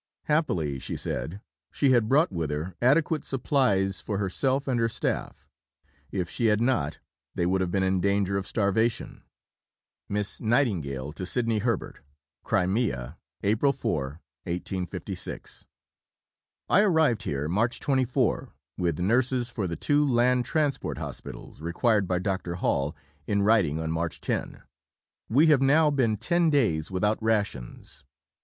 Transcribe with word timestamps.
Happily, 0.23 0.79
she 0.79 0.97
said, 0.97 1.41
she 1.71 1.91
had 1.91 2.09
brought 2.09 2.31
with 2.31 2.49
her 2.49 2.73
adequate 2.81 3.23
supplies 3.23 4.01
for 4.01 4.17
herself 4.17 4.67
and 4.67 4.79
her 4.79 4.89
staff. 4.89 5.47
If 6.11 6.27
she 6.27 6.45
had 6.47 6.59
not, 6.59 6.97
they 7.35 7.45
would 7.45 7.61
have 7.61 7.69
been 7.69 7.83
in 7.83 8.01
danger 8.01 8.35
of 8.35 8.47
starvation: 8.47 9.21
(Miss 10.09 10.41
Nightingale 10.41 11.11
to 11.11 11.23
Sidney 11.27 11.59
Herbert.) 11.59 12.01
CRIMEA, 12.43 13.17
April 13.43 13.71
4. 13.71 14.19
I 14.43 14.85
arrived 16.79 17.21
here 17.21 17.47
March 17.47 17.79
24 17.79 18.55
with 18.79 18.97
Nurses 18.97 19.51
for 19.51 19.67
the 19.67 19.75
two 19.75 20.03
Land 20.03 20.45
Transport 20.45 20.97
Hospitals 20.97 21.61
required 21.61 22.07
by 22.07 22.17
Dr. 22.17 22.55
Hall 22.55 22.95
in 23.27 23.43
writing 23.43 23.79
on 23.79 23.91
March 23.91 24.19
10. 24.19 24.63
We 25.29 25.45
have 25.45 25.61
now 25.61 25.91
been 25.91 26.17
ten 26.17 26.49
days 26.49 26.89
without 26.89 27.21
rations. 27.21 28.03